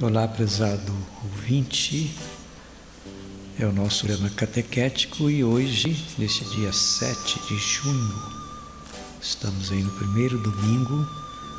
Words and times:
Olá, 0.00 0.26
prezado 0.26 0.92
ouvinte. 1.22 2.12
É 3.56 3.64
o 3.64 3.72
nosso 3.72 4.04
programa 4.04 4.28
catequético 4.28 5.30
e 5.30 5.44
hoje, 5.44 5.96
neste 6.18 6.44
dia 6.46 6.72
7 6.72 7.40
de 7.46 7.56
junho, 7.56 8.22
estamos 9.22 9.70
aí 9.70 9.80
no 9.84 9.92
primeiro 9.92 10.36
domingo 10.38 11.08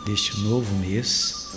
deste 0.05 0.37
novo 0.41 0.69
mês 0.79 1.47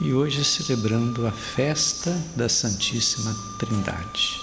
e 0.00 0.12
hoje 0.12 0.44
celebrando 0.44 1.26
a 1.26 1.32
festa 1.32 2.12
da 2.36 2.48
Santíssima 2.48 3.34
Trindade. 3.58 4.40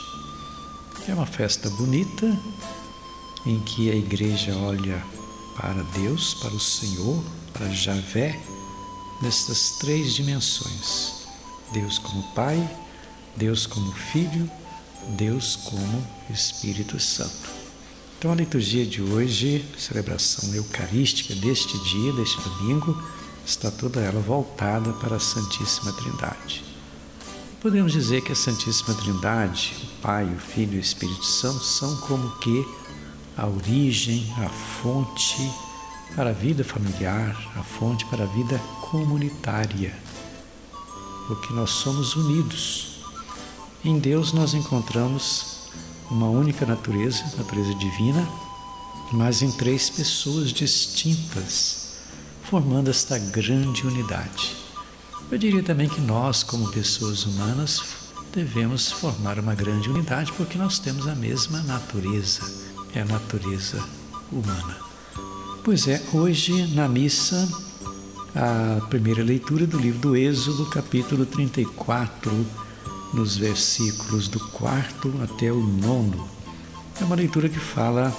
É 1.07 1.13
uma 1.13 1.25
festa 1.25 1.69
bonita 1.69 2.37
em 3.45 3.57
que 3.61 3.89
a 3.89 3.95
igreja 3.95 4.53
olha 4.57 5.01
para 5.55 5.81
Deus, 5.97 6.33
para 6.33 6.53
o 6.53 6.59
Senhor, 6.59 7.23
para 7.53 7.69
Javé, 7.69 8.37
nessas 9.21 9.77
três 9.79 10.13
dimensões: 10.13 11.24
Deus 11.71 11.99
como 11.99 12.23
Pai, 12.33 12.69
Deus 13.35 13.65
como 13.65 13.91
Filho, 13.91 14.49
Deus 15.09 15.55
como 15.55 16.05
Espírito 16.29 16.99
Santo. 16.99 17.49
Então, 18.17 18.31
a 18.31 18.35
liturgia 18.35 18.85
de 18.85 19.01
hoje, 19.01 19.65
celebração 19.77 20.53
eucarística 20.55 21.35
deste 21.35 21.77
dia, 21.83 22.13
deste 22.13 22.41
domingo, 22.41 22.97
está 23.45 23.69
toda 23.69 23.99
ela 23.99 24.19
voltada 24.19 24.93
para 24.93 25.17
a 25.17 25.19
Santíssima 25.19 25.91
Trindade. 25.93 26.63
Podemos 27.61 27.91
dizer 27.91 28.21
que 28.21 28.31
a 28.31 28.35
Santíssima 28.35 28.93
Trindade, 28.95 29.75
o 29.83 30.01
Pai, 30.01 30.25
o 30.25 30.39
Filho 30.39 30.75
e 30.75 30.77
o 30.77 30.79
Espírito 30.79 31.25
Santo, 31.25 31.63
são 31.63 31.95
como 32.01 32.29
que 32.37 32.65
a 33.37 33.47
origem, 33.47 34.33
a 34.37 34.49
fonte 34.49 35.51
para 36.15 36.29
a 36.29 36.33
vida 36.33 36.63
familiar, 36.63 37.35
a 37.55 37.63
fonte 37.63 38.05
para 38.05 38.23
a 38.23 38.27
vida 38.27 38.57
comunitária, 38.89 39.93
porque 41.27 41.53
nós 41.53 41.69
somos 41.71 42.15
unidos. 42.15 43.01
Em 43.83 43.99
Deus 43.99 44.33
nós 44.33 44.53
encontramos 44.53 45.69
uma 46.09 46.27
única 46.27 46.65
natureza, 46.65 47.23
natureza 47.37 47.73
divina, 47.75 48.27
mas 49.11 49.41
em 49.41 49.51
três 49.51 49.89
pessoas 49.89 50.51
distintas, 50.51 51.99
formando 52.43 52.89
esta 52.89 53.17
grande 53.17 53.85
unidade. 53.85 54.55
Eu 55.31 55.37
diria 55.37 55.63
também 55.63 55.89
que 55.89 56.01
nós, 56.01 56.43
como 56.43 56.71
pessoas 56.71 57.25
humanas, 57.25 57.81
devemos 58.33 58.91
formar 58.91 59.39
uma 59.39 59.55
grande 59.55 59.89
unidade 59.89 60.31
porque 60.33 60.57
nós 60.57 60.77
temos 60.77 61.07
a 61.07 61.15
mesma 61.15 61.61
natureza, 61.61 62.41
é 62.93 63.01
a 63.01 63.05
natureza 63.05 63.83
humana. 64.31 64.77
Pois 65.63 65.87
é, 65.87 66.01
hoje 66.13 66.67
na 66.75 66.87
missa, 66.87 67.49
a 68.35 68.81
primeira 68.87 69.23
leitura 69.23 69.65
do 69.65 69.77
livro 69.77 69.99
do 69.99 70.15
Êxodo, 70.17 70.65
capítulo 70.65 71.25
34, 71.25 72.45
nos 73.13 73.37
versículos 73.37 74.27
do 74.27 74.41
quarto 74.49 75.13
até 75.23 75.49
o 75.53 75.61
nono. 75.61 76.27
É 76.99 77.05
uma 77.05 77.15
leitura 77.15 77.47
que 77.47 77.59
fala 77.59 78.13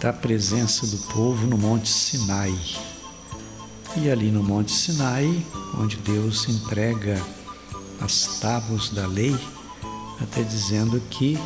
da 0.00 0.12
presença 0.12 0.84
do 0.84 0.98
povo 1.14 1.46
no 1.46 1.56
Monte 1.56 1.88
Sinai. 1.88 2.52
E 3.96 4.10
ali 4.10 4.32
no 4.32 4.42
Monte 4.42 4.72
Sinai, 4.72 5.46
onde 5.78 5.96
Deus 5.98 6.48
entrega 6.48 7.22
as 8.00 8.40
tábuas 8.40 8.88
da 8.88 9.06
lei, 9.06 9.36
até 10.20 10.42
dizendo 10.42 11.00
que 11.08 11.38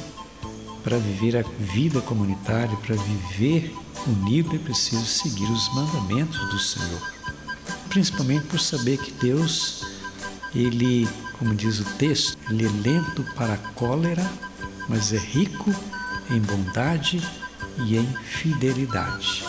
para 0.82 0.96
viver 0.96 1.36
a 1.36 1.42
vida 1.58 2.00
comunitária, 2.00 2.74
para 2.78 2.96
viver 2.96 3.74
unido, 4.06 4.56
é 4.56 4.58
preciso 4.58 5.04
seguir 5.04 5.50
os 5.50 5.74
mandamentos 5.74 6.38
do 6.48 6.58
Senhor. 6.58 7.15
Principalmente 7.96 8.44
por 8.48 8.60
saber 8.60 8.98
que 8.98 9.10
Deus, 9.10 9.82
Ele, 10.54 11.08
como 11.38 11.54
diz 11.54 11.80
o 11.80 11.84
texto, 11.96 12.36
Ele 12.50 12.66
é 12.66 12.68
lento 12.68 13.24
para 13.34 13.54
a 13.54 13.56
cólera, 13.56 14.30
mas 14.86 15.14
é 15.14 15.16
rico 15.16 15.74
em 16.28 16.38
bondade 16.38 17.26
e 17.78 17.96
em 17.96 18.06
fidelidade. 18.22 19.42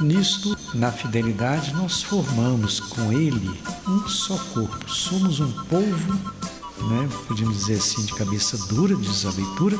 Nisto, 0.00 0.56
na 0.72 0.92
fidelidade, 0.92 1.74
nós 1.74 2.00
formamos 2.00 2.78
com 2.78 3.12
Ele 3.12 3.60
um 3.88 4.06
só 4.06 4.38
corpo. 4.54 4.88
Somos 4.88 5.40
um 5.40 5.50
povo, 5.64 6.12
né, 6.12 7.08
podemos 7.26 7.56
dizer 7.58 7.78
assim, 7.78 8.04
de 8.04 8.14
cabeça 8.14 8.56
dura, 8.68 8.94
diz 8.94 9.26
a 9.26 9.30
leitura, 9.30 9.76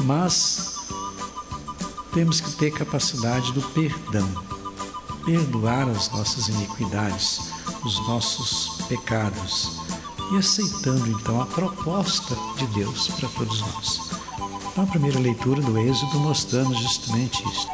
mas 0.00 0.88
temos 2.14 2.40
que 2.40 2.50
ter 2.52 2.70
capacidade 2.70 3.52
do 3.52 3.60
perdão, 3.60 4.53
perdoar 5.24 5.88
as 5.88 6.10
nossas 6.10 6.48
iniquidades, 6.48 7.52
os 7.84 7.98
nossos 8.06 8.82
pecados 8.86 9.80
e 10.32 10.36
aceitando 10.36 11.08
então 11.08 11.40
a 11.40 11.46
proposta 11.46 12.36
de 12.56 12.66
Deus 12.68 13.08
para 13.08 13.28
todos 13.30 13.60
nós. 13.60 14.00
Então, 14.70 14.84
a 14.84 14.86
primeira 14.86 15.18
leitura 15.18 15.60
do 15.60 15.78
Êxodo 15.78 16.18
mostrando 16.20 16.74
justamente 16.74 17.42
isso: 17.48 17.68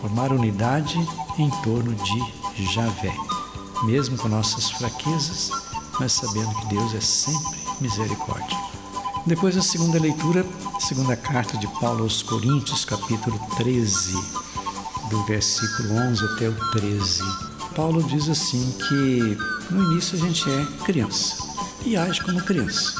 formar 0.00 0.32
unidade 0.32 0.98
em 1.38 1.50
torno 1.62 1.94
de 1.94 2.64
Javé, 2.72 3.14
mesmo 3.84 4.16
com 4.16 4.28
nossas 4.28 4.70
fraquezas, 4.70 5.50
mas 5.98 6.12
sabendo 6.12 6.54
que 6.54 6.66
Deus 6.66 6.94
é 6.94 7.00
sempre 7.00 7.60
misericórdia. 7.80 8.58
Depois 9.26 9.56
a 9.56 9.62
segunda 9.62 10.00
leitura 10.00 10.44
Segunda 10.82 11.16
carta 11.16 11.56
de 11.56 11.68
Paulo 11.78 12.02
aos 12.02 12.22
Coríntios, 12.22 12.84
capítulo 12.84 13.38
13, 13.56 14.14
do 15.12 15.22
versículo 15.26 15.94
11 15.94 16.24
até 16.24 16.48
o 16.48 16.54
13. 16.70 17.22
Paulo 17.76 18.02
diz 18.02 18.30
assim 18.30 18.72
que 18.88 19.38
no 19.70 19.92
início 19.92 20.16
a 20.16 20.20
gente 20.26 20.50
é 20.50 20.64
criança 20.86 21.36
e 21.84 21.98
age 21.98 22.22
como 22.22 22.42
criança, 22.42 22.94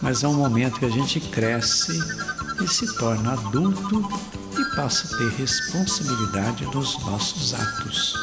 mas 0.00 0.22
há 0.22 0.28
um 0.28 0.34
momento 0.34 0.78
que 0.78 0.84
a 0.84 0.90
gente 0.90 1.18
cresce 1.18 1.98
e 2.62 2.68
se 2.68 2.94
torna 2.96 3.32
adulto 3.32 4.08
e 4.56 4.76
passa 4.76 5.12
a 5.12 5.18
ter 5.18 5.30
responsabilidade 5.30 6.64
dos 6.66 7.04
nossos 7.04 7.54
atos. 7.54 8.14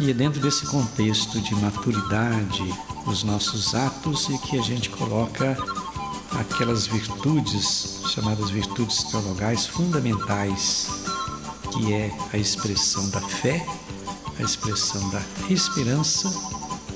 E 0.00 0.10
é 0.10 0.12
dentro 0.12 0.40
desse 0.40 0.66
contexto 0.66 1.40
de 1.40 1.54
maturidade, 1.54 2.74
os 3.06 3.22
nossos 3.22 3.72
atos 3.76 4.28
e 4.30 4.38
que 4.38 4.58
a 4.58 4.62
gente 4.62 4.90
coloca 4.90 5.56
aquelas 6.32 6.88
virtudes 6.88 8.00
chamadas 8.08 8.50
virtudes 8.50 9.04
teologais 9.04 9.64
fundamentais, 9.64 11.03
que 11.74 11.92
é 11.92 12.10
a 12.32 12.36
expressão 12.36 13.08
da 13.10 13.20
fé, 13.20 13.66
a 14.38 14.42
expressão 14.42 15.10
da 15.10 15.20
esperança 15.50 16.32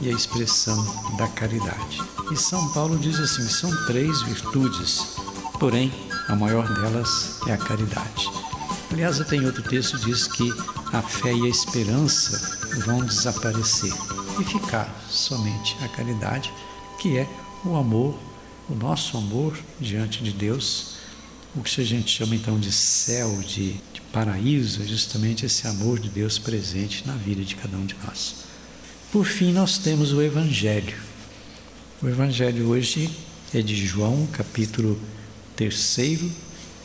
e 0.00 0.08
a 0.08 0.12
expressão 0.12 0.82
da 1.16 1.28
caridade. 1.28 2.00
E 2.32 2.36
São 2.36 2.72
Paulo 2.72 2.96
diz 2.98 3.18
assim: 3.18 3.42
são 3.42 3.70
três 3.86 4.22
virtudes, 4.22 5.16
porém 5.58 5.92
a 6.28 6.34
maior 6.34 6.66
delas 6.74 7.38
é 7.46 7.52
a 7.52 7.58
caridade. 7.58 8.30
Aliás, 8.90 9.18
tem 9.26 9.44
outro 9.44 9.62
texto 9.62 9.98
que 9.98 10.06
diz 10.06 10.26
que 10.26 10.50
a 10.92 11.02
fé 11.02 11.34
e 11.34 11.44
a 11.46 11.48
esperança 11.48 12.58
vão 12.86 13.04
desaparecer 13.04 13.92
e 14.40 14.44
ficar 14.44 14.88
somente 15.10 15.76
a 15.84 15.88
caridade, 15.88 16.52
que 16.98 17.18
é 17.18 17.28
o 17.64 17.76
amor 17.76 18.14
o 18.68 18.74
nosso 18.74 19.16
amor 19.16 19.58
diante 19.80 20.22
de 20.22 20.30
Deus, 20.30 20.96
o 21.56 21.62
que 21.62 21.80
a 21.80 21.84
gente 21.84 22.10
chama 22.10 22.34
então 22.34 22.58
de 22.58 22.70
céu, 22.70 23.40
de, 23.40 23.72
de 23.92 23.97
paraíso, 24.18 24.82
é 24.82 24.84
justamente 24.84 25.46
esse 25.46 25.68
amor 25.68 26.00
de 26.00 26.08
Deus 26.08 26.40
presente 26.40 27.06
na 27.06 27.14
vida 27.14 27.44
de 27.44 27.54
cada 27.54 27.76
um 27.76 27.86
de 27.86 27.94
nós. 28.04 28.34
Por 29.12 29.24
fim, 29.24 29.52
nós 29.52 29.78
temos 29.78 30.12
o 30.12 30.20
Evangelho. 30.20 30.96
O 32.02 32.08
Evangelho 32.08 32.66
hoje 32.66 33.08
é 33.54 33.62
de 33.62 33.76
João, 33.76 34.26
capítulo 34.32 35.00
3, 35.54 36.32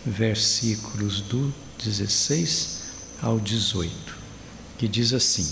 versículos 0.06 1.22
do 1.22 1.52
16 1.84 2.82
ao 3.20 3.40
18, 3.40 3.92
que 4.78 4.88
diz 4.88 5.12
assim: 5.12 5.48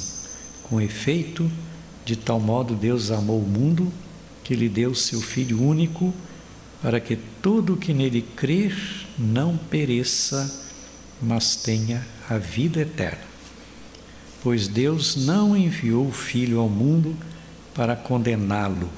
Com 0.62 0.80
efeito, 0.80 1.52
de 2.06 2.16
tal 2.16 2.40
modo 2.40 2.76
Deus 2.76 3.10
amou 3.10 3.42
o 3.42 3.48
mundo 3.48 3.92
que 4.44 4.54
lhe 4.54 4.70
deu 4.70 4.94
seu 4.94 5.20
Filho 5.20 5.60
único, 5.60 6.14
para 6.80 7.00
que 7.00 7.16
todo 7.42 7.74
o 7.74 7.78
que 7.78 7.92
nele 7.92 8.22
crer 8.22 8.78
não 9.18 9.58
pereça, 9.58 10.70
mas 11.22 11.56
tenha 11.56 12.06
a 12.30 12.38
vida 12.38 12.82
eterna. 12.82 13.32
Pois 14.42 14.68
Deus 14.68 15.16
não 15.16 15.56
enviou 15.56 16.08
o 16.08 16.12
Filho 16.12 16.60
ao 16.60 16.68
mundo 16.68 17.16
para 17.76 17.96
condená-lo, 17.96 18.90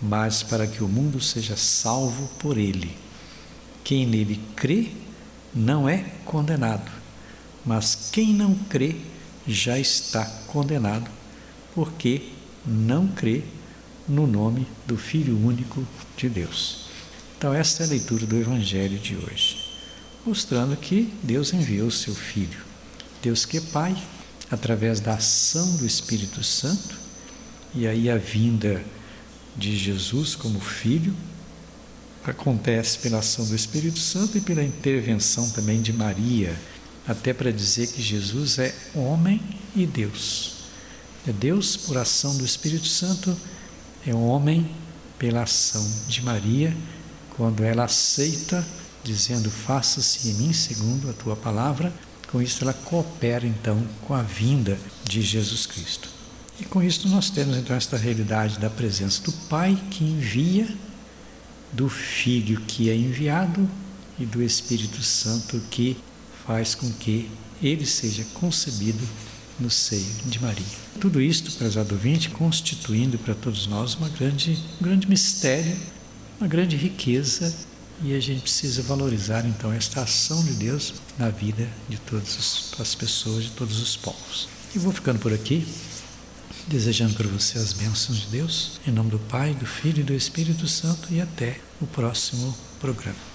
mas 0.00 0.42
para 0.42 0.66
que 0.66 0.84
o 0.84 0.88
mundo 0.88 1.20
seja 1.20 1.56
salvo 1.56 2.28
por 2.38 2.56
ele. 2.56 2.96
Quem 3.82 4.06
nele 4.06 4.40
crê 4.54 4.88
não 5.54 5.88
é 5.88 6.04
condenado, 6.24 6.90
mas 7.64 8.10
quem 8.12 8.32
não 8.32 8.54
crê 8.54 8.96
já 9.46 9.78
está 9.78 10.24
condenado, 10.46 11.10
porque 11.74 12.30
não 12.64 13.08
crê 13.08 13.42
no 14.08 14.26
nome 14.26 14.66
do 14.86 14.96
Filho 14.96 15.36
único 15.36 15.86
de 16.16 16.28
Deus. 16.28 16.86
Então, 17.36 17.52
esta 17.52 17.82
é 17.82 17.86
a 17.86 17.90
leitura 17.90 18.26
do 18.26 18.36
Evangelho 18.36 18.98
de 18.98 19.16
hoje, 19.16 19.63
mostrando 20.24 20.76
que 20.76 21.12
Deus 21.22 21.52
enviou 21.52 21.88
o 21.88 21.92
seu 21.92 22.14
Filho. 22.14 22.60
Deus 23.22 23.44
que 23.44 23.58
é 23.58 23.60
Pai, 23.60 23.96
através 24.50 25.00
da 25.00 25.14
ação 25.14 25.76
do 25.76 25.86
Espírito 25.86 26.42
Santo, 26.42 26.96
e 27.74 27.86
aí 27.86 28.08
a 28.10 28.16
vinda 28.16 28.82
de 29.56 29.76
Jesus 29.76 30.34
como 30.34 30.60
Filho, 30.60 31.14
acontece 32.24 32.98
pela 32.98 33.18
ação 33.18 33.46
do 33.46 33.54
Espírito 33.54 33.98
Santo 33.98 34.38
e 34.38 34.40
pela 34.40 34.62
intervenção 34.62 35.48
também 35.50 35.82
de 35.82 35.92
Maria, 35.92 36.56
até 37.06 37.34
para 37.34 37.52
dizer 37.52 37.88
que 37.88 38.00
Jesus 38.00 38.58
é 38.58 38.74
homem 38.94 39.40
e 39.76 39.86
Deus. 39.86 40.54
É 41.26 41.32
Deus 41.32 41.76
por 41.76 41.98
ação 41.98 42.36
do 42.36 42.44
Espírito 42.44 42.86
Santo, 42.86 43.36
é 44.06 44.14
homem 44.14 44.70
pela 45.18 45.42
ação 45.42 45.86
de 46.08 46.22
Maria, 46.22 46.74
quando 47.36 47.62
ela 47.62 47.84
aceita, 47.84 48.64
dizendo: 49.04 49.50
Faça-se 49.50 50.28
em 50.28 50.34
mim 50.34 50.52
segundo 50.52 51.08
a 51.08 51.12
tua 51.12 51.36
palavra. 51.36 51.92
Com 52.32 52.42
isso, 52.42 52.64
ela 52.64 52.72
coopera 52.72 53.46
então 53.46 53.80
com 54.02 54.14
a 54.14 54.22
vinda 54.22 54.76
de 55.04 55.22
Jesus 55.22 55.66
Cristo. 55.66 56.08
E 56.58 56.64
com 56.64 56.82
isso, 56.82 57.08
nós 57.08 57.30
temos 57.30 57.56
então 57.56 57.76
esta 57.76 57.96
realidade 57.96 58.58
da 58.58 58.70
presença 58.70 59.22
do 59.22 59.32
Pai 59.48 59.80
que 59.90 60.02
envia 60.02 60.68
do 61.72 61.88
Filho 61.88 62.60
que 62.62 62.88
é 62.88 62.96
enviado 62.96 63.68
e 64.18 64.24
do 64.24 64.42
Espírito 64.42 65.02
Santo 65.02 65.60
que 65.70 65.96
faz 66.46 66.74
com 66.74 66.90
que 66.92 67.28
ele 67.62 67.86
seja 67.86 68.24
concebido 68.34 69.04
no 69.58 69.70
seio 69.70 70.06
de 70.26 70.40
Maria. 70.40 70.64
Tudo 71.00 71.20
isto, 71.20 71.50
prezado 71.52 71.94
ouvinte, 71.94 72.30
constituindo 72.30 73.18
para 73.18 73.34
todos 73.34 73.66
nós 73.66 73.94
uma 73.94 74.08
grande, 74.08 74.58
um 74.80 74.84
grande 74.84 75.08
mistério, 75.08 75.76
uma 76.40 76.48
grande 76.48 76.76
riqueza, 76.76 77.54
e 78.02 78.14
a 78.14 78.20
gente 78.20 78.42
precisa 78.42 78.82
valorizar 78.82 79.46
então 79.46 79.72
esta 79.72 80.02
ação 80.02 80.42
de 80.44 80.52
Deus 80.54 80.94
na 81.18 81.30
vida 81.30 81.68
de 81.88 81.96
todas 81.98 82.72
as 82.78 82.94
pessoas, 82.94 83.44
de 83.44 83.50
todos 83.50 83.80
os 83.80 83.96
povos. 83.96 84.48
E 84.74 84.78
vou 84.78 84.92
ficando 84.92 85.18
por 85.18 85.32
aqui 85.32 85.66
desejando 86.66 87.14
para 87.14 87.28
você 87.28 87.58
as 87.58 87.72
bênçãos 87.72 88.20
de 88.20 88.26
Deus, 88.28 88.80
em 88.86 88.90
nome 88.90 89.10
do 89.10 89.18
Pai, 89.18 89.54
do 89.54 89.66
Filho 89.66 90.00
e 90.00 90.04
do 90.04 90.14
Espírito 90.14 90.66
Santo, 90.66 91.12
e 91.12 91.20
até 91.20 91.60
o 91.80 91.86
próximo 91.86 92.56
programa. 92.80 93.33